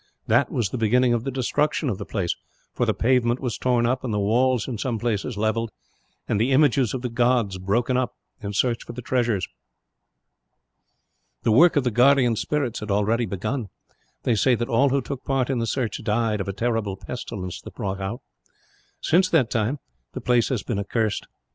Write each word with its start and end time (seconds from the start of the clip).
That 0.25 0.49
was 0.51 0.71
the 0.71 0.79
beginning 0.79 1.13
of 1.13 1.25
the 1.25 1.29
destruction 1.31 1.87
of 1.87 1.99
the 1.99 2.07
place; 2.07 2.35
for 2.73 2.87
the 2.87 2.93
pavement 2.95 3.39
was 3.39 3.59
torn 3.59 3.85
up, 3.85 4.03
and 4.03 4.11
the 4.11 4.17
walls 4.19 4.67
in 4.67 4.79
some 4.79 4.97
places 4.97 5.37
levelled, 5.37 5.69
and 6.27 6.41
the 6.41 6.49
images 6.51 6.95
of 6.95 7.03
the 7.03 7.07
gods 7.09 7.59
broken 7.59 7.97
up 7.97 8.15
in 8.41 8.51
search 8.51 8.83
for 8.83 8.93
the 8.93 9.03
treasures. 9.03 9.47
"The 11.43 11.51
work 11.51 11.75
of 11.75 11.83
the 11.83 11.91
guardian 11.91 12.35
spirits 12.35 12.79
had 12.79 12.89
already 12.89 13.27
begun. 13.27 13.69
They 14.23 14.33
say 14.33 14.55
that 14.55 14.69
all 14.69 14.89
who 14.89 15.03
took 15.03 15.23
part 15.23 15.51
in 15.51 15.59
the 15.59 15.67
search 15.67 16.01
died, 16.03 16.41
of 16.41 16.47
a 16.47 16.51
terrible 16.53 16.97
pestilence 16.97 17.61
that 17.61 17.75
broke 17.75 17.99
out. 17.99 18.21
Since 19.01 19.29
that 19.29 19.51
time, 19.51 19.77
the 20.13 20.21
place 20.21 20.49
has 20.49 20.63
been 20.63 20.79
accursed. 20.79 21.27